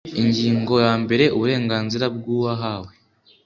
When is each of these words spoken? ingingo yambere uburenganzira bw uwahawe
ingingo 0.21 0.73
yambere 0.87 1.25
uburenganzira 1.35 2.05
bw 2.15 2.25
uwahawe 2.35 2.91